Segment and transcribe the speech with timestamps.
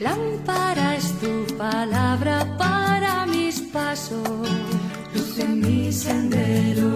[0.00, 4.48] Lámpara es tu palabra para mis pasos,
[5.14, 6.88] luz en mi sendero.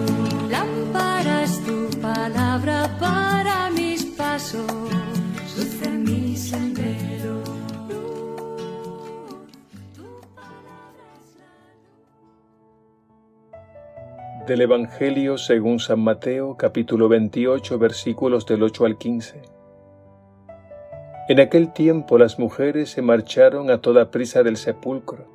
[0.49, 4.65] Lámpara es tu palabra para mis pasos,
[5.55, 7.43] luz en mi sendero.
[14.47, 19.54] Del Evangelio según San Mateo capítulo 28 versículos del 8 al 15.
[21.27, 25.25] En aquel tiempo las mujeres se marcharon a toda prisa del sepulcro.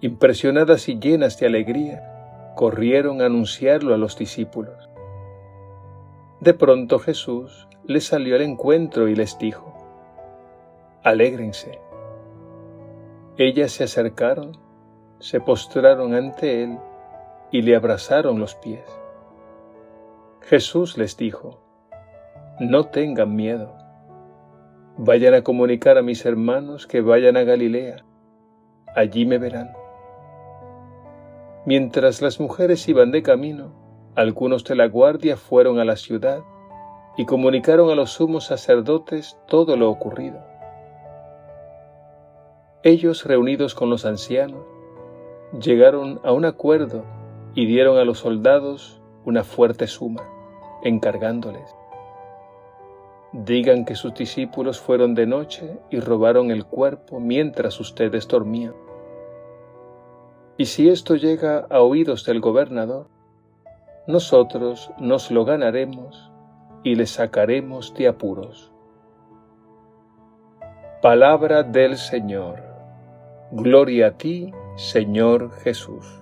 [0.00, 4.90] Impresionadas y llenas de alegría, corrieron a anunciarlo a los discípulos.
[6.40, 9.72] De pronto Jesús les salió al encuentro y les dijo,
[11.04, 11.78] Alégrense.
[13.36, 14.58] Ellas se acercaron,
[15.20, 16.78] se postraron ante él
[17.52, 18.82] y le abrazaron los pies.
[20.40, 21.60] Jesús les dijo,
[22.58, 23.81] No tengan miedo
[24.98, 28.04] Vayan a comunicar a mis hermanos que vayan a Galilea.
[28.94, 29.72] Allí me verán.
[31.64, 33.72] Mientras las mujeres iban de camino,
[34.16, 36.40] algunos de la guardia fueron a la ciudad
[37.16, 40.44] y comunicaron a los sumos sacerdotes todo lo ocurrido.
[42.82, 44.62] Ellos, reunidos con los ancianos,
[45.58, 47.04] llegaron a un acuerdo
[47.54, 50.22] y dieron a los soldados una fuerte suma,
[50.82, 51.74] encargándoles
[53.32, 58.74] Digan que sus discípulos fueron de noche y robaron el cuerpo mientras ustedes dormían.
[60.58, 63.08] Y si esto llega a oídos del gobernador,
[64.06, 66.30] nosotros nos lo ganaremos
[66.82, 68.70] y le sacaremos de apuros.
[71.00, 72.62] Palabra del Señor.
[73.50, 76.21] Gloria a ti, Señor Jesús.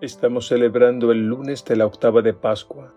[0.00, 2.94] Estamos celebrando el lunes de la octava de Pascua.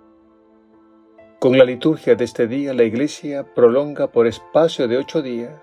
[1.39, 5.59] Con la liturgia de este día, la Iglesia prolonga por espacio de ocho días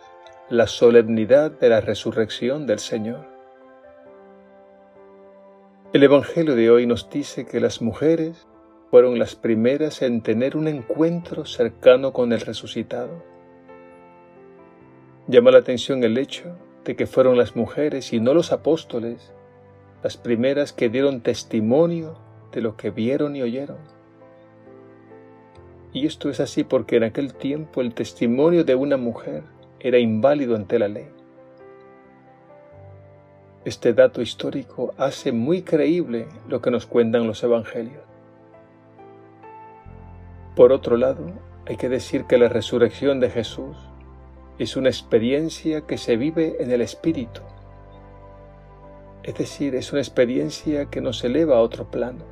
[0.50, 3.25] la solemnidad de la resurrección del Señor.
[5.93, 8.49] El Evangelio de hoy nos dice que las mujeres
[8.90, 13.23] fueron las primeras en tener un encuentro cercano con el resucitado.
[15.29, 19.32] Llama la atención el hecho de que fueron las mujeres y no los apóstoles
[20.03, 22.17] las primeras que dieron testimonio
[22.53, 23.79] de lo que vieron y oyeron.
[25.93, 29.43] Y esto es así porque en aquel tiempo el testimonio de una mujer
[29.81, 31.09] era inválido ante la ley.
[33.65, 38.03] Este dato histórico hace muy creíble lo que nos cuentan los evangelios.
[40.55, 41.33] Por otro lado,
[41.67, 43.77] hay que decir que la resurrección de Jesús
[44.59, 47.43] es una experiencia que se vive en el Espíritu
[49.29, 52.25] es decir, es una experiencia que nos eleva a otro plano.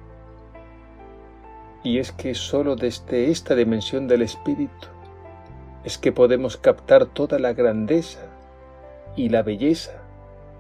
[1.85, 4.89] Y es que solo desde esta dimensión del espíritu
[5.85, 8.21] es que podemos captar toda la grandeza
[9.15, 9.93] y la belleza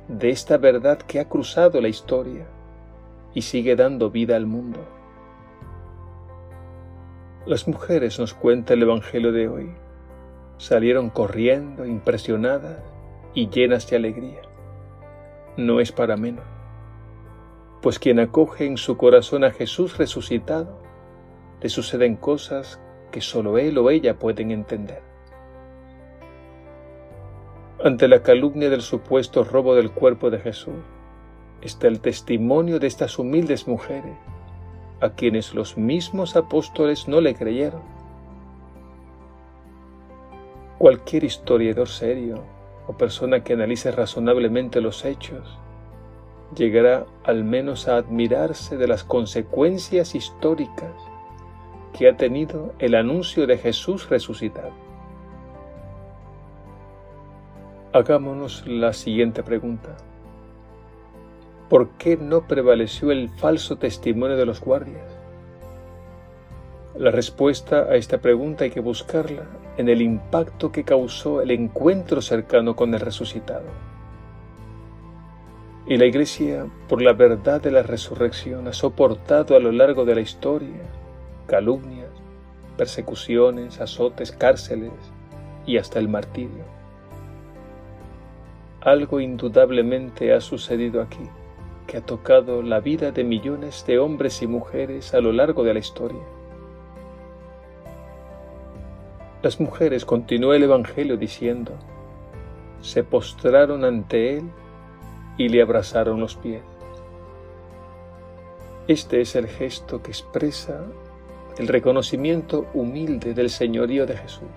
[0.09, 2.45] de esta verdad que ha cruzado la historia
[3.33, 4.81] y sigue dando vida al mundo.
[7.47, 9.71] Las mujeres, nos cuenta el Evangelio de hoy,
[10.59, 12.77] salieron corriendo, impresionadas
[13.33, 14.46] y llenas de alegría
[15.57, 16.45] no es para menos,
[17.81, 20.79] pues quien acoge en su corazón a Jesús resucitado,
[21.63, 22.81] le suceden cosas
[23.11, 25.03] que solo él o ella pueden entender.
[27.83, 30.75] Ante la calumnia del supuesto robo del cuerpo de Jesús,
[31.63, 34.17] está el testimonio de estas humildes mujeres,
[35.01, 37.83] a quienes los mismos apóstoles no le creyeron.
[40.79, 42.56] Cualquier historiador serio
[42.87, 45.59] o persona que analice razonablemente los hechos
[46.55, 50.93] llegará al menos a admirarse de las consecuencias históricas
[51.93, 54.73] que ha tenido el anuncio de Jesús resucitado.
[57.93, 59.97] Hagámonos la siguiente pregunta.
[61.69, 65.19] ¿Por qué no prevaleció el falso testimonio de los guardias?
[66.97, 72.23] La respuesta a esta pregunta hay que buscarla en el impacto que causó el encuentro
[72.23, 73.67] cercano con el resucitado.
[75.87, 80.15] Y la Iglesia, por la verdad de la resurrección, ha soportado a lo largo de
[80.15, 80.83] la historia
[81.47, 82.11] calumnias,
[82.77, 84.93] persecuciones, azotes, cárceles
[85.65, 86.65] y hasta el martirio.
[88.81, 91.29] Algo indudablemente ha sucedido aquí,
[91.87, 95.75] que ha tocado la vida de millones de hombres y mujeres a lo largo de
[95.75, 96.36] la historia
[99.43, 101.73] Las mujeres, continúa el Evangelio diciendo,
[102.81, 104.51] se postraron ante él
[105.37, 106.63] y le abrazaron los pies.
[108.89, 110.85] Este es el gesto que expresa
[111.59, 114.49] el reconocimiento humilde del señorío de Jesús.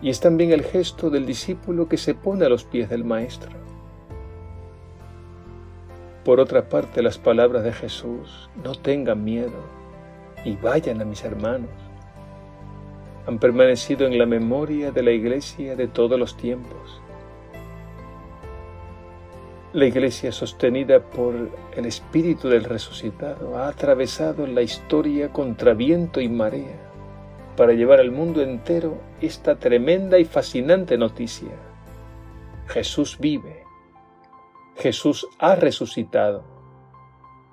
[0.00, 3.52] Y es también el gesto del discípulo que se pone a los pies del Maestro.
[6.24, 9.60] Por otra parte, las palabras de Jesús, no tengan miedo
[10.44, 11.70] y vayan a mis hermanos
[13.26, 17.00] han permanecido en la memoria de la Iglesia de todos los tiempos.
[19.72, 21.34] La Iglesia sostenida por
[21.74, 26.90] el Espíritu del resucitado ha atravesado la historia contra viento y marea
[27.56, 31.52] para llevar al mundo entero esta tremenda y fascinante noticia.
[32.66, 33.64] Jesús vive.
[34.76, 36.44] Jesús ha resucitado.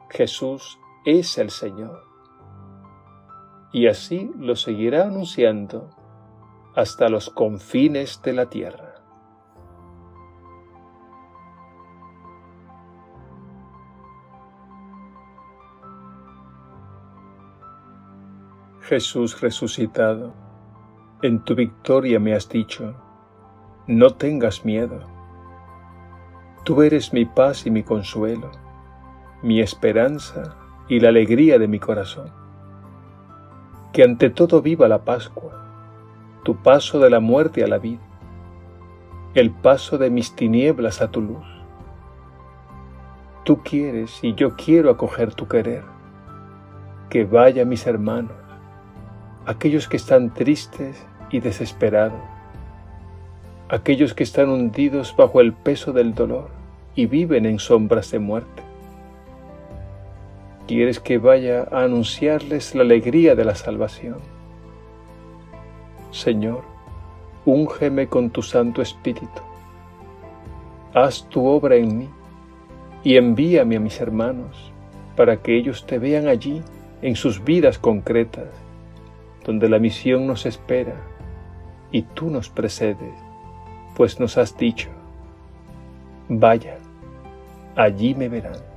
[0.09, 2.08] Jesús es el Señor
[3.71, 5.89] y así lo seguirá anunciando
[6.75, 8.95] hasta los confines de la tierra.
[18.81, 20.33] Jesús resucitado,
[21.21, 22.95] en tu victoria me has dicho,
[23.85, 24.99] no tengas miedo.
[26.65, 28.49] Tú eres mi paz y mi consuelo,
[29.43, 30.57] mi esperanza
[30.87, 32.38] y la alegría de mi corazón
[33.91, 35.51] que ante todo viva la Pascua,
[36.43, 38.01] tu paso de la muerte a la vida,
[39.33, 41.45] el paso de mis tinieblas a tu luz.
[43.45, 45.83] Tú quieres y yo quiero acoger tu querer.
[47.09, 48.37] Que vaya mis hermanos,
[49.47, 52.21] aquellos que están tristes y desesperados,
[53.69, 56.49] aquellos que están hundidos bajo el peso del dolor
[56.93, 58.68] y viven en sombras de muerte
[60.69, 64.17] quieres que vaya a anunciarles la alegría de la salvación.
[66.11, 66.61] Señor,
[67.43, 69.41] úngeme con tu Santo Espíritu.
[70.93, 72.09] Haz tu obra en mí
[73.03, 74.71] y envíame a mis hermanos
[75.15, 76.61] para que ellos te vean allí
[77.01, 78.49] en sus vidas concretas,
[79.45, 80.97] donde la misión nos espera
[81.91, 83.15] y tú nos precedes,
[83.95, 84.89] pues nos has dicho,
[86.27, 86.77] vaya,
[87.75, 88.68] allí me verán.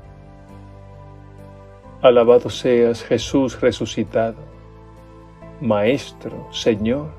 [2.03, 4.35] Alabado seas Jesús resucitado,
[5.61, 7.13] Maestro, Señor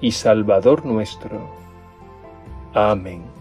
[0.00, 1.50] y Salvador nuestro.
[2.72, 3.33] Amén.